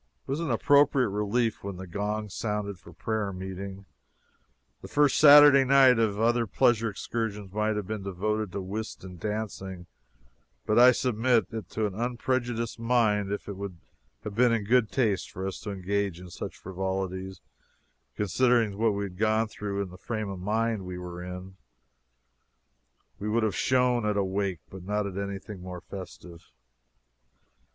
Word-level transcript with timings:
It 0.27 0.31
was 0.31 0.39
an 0.39 0.49
appropriate 0.49 1.09
relief 1.09 1.63
when 1.63 1.77
the 1.77 1.85
gong 1.85 2.27
sounded 2.27 2.79
for 2.79 2.91
prayer 2.91 3.31
meeting. 3.31 3.85
The 4.81 4.87
first 4.87 5.19
Saturday 5.19 5.63
night 5.63 5.99
of 5.99 6.15
any 6.15 6.25
other 6.25 6.47
pleasure 6.47 6.89
excursion 6.89 7.51
might 7.53 7.75
have 7.75 7.85
been 7.85 8.01
devoted 8.01 8.51
to 8.53 8.61
whist 8.61 9.03
and 9.03 9.19
dancing; 9.19 9.85
but 10.65 10.79
I 10.79 10.91
submit 10.91 11.49
it 11.53 11.69
to 11.69 11.87
the 11.87 11.95
unprejudiced 11.95 12.79
mind 12.79 13.31
if 13.31 13.47
it 13.47 13.55
would 13.57 13.77
have 14.23 14.33
been 14.33 14.51
in 14.51 14.63
good 14.63 14.91
taste 14.91 15.29
for 15.29 15.45
us 15.45 15.59
to 15.59 15.71
engage 15.71 16.19
in 16.19 16.31
such 16.31 16.57
frivolities, 16.57 17.39
considering 18.15 18.79
what 18.79 18.95
we 18.95 19.03
had 19.03 19.19
gone 19.19 19.49
through 19.49 19.83
and 19.83 19.91
the 19.91 19.99
frame 19.99 20.29
of 20.29 20.39
mind 20.39 20.83
we 20.83 20.97
were 20.97 21.21
in. 21.23 21.57
We 23.19 23.29
would 23.29 23.43
have 23.43 23.55
shone 23.55 24.07
at 24.07 24.17
a 24.17 24.23
wake, 24.23 24.61
but 24.67 24.83
not 24.83 25.05
at 25.05 25.15
anything 25.19 25.61
more 25.61 25.79
festive. 25.81 26.51